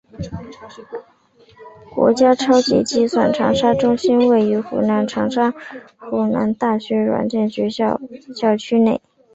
[1.93, 5.53] 国家超级计算长沙中心位于湖南长沙
[5.95, 7.71] 湖南大学软件学院
[8.33, 8.99] 校区内。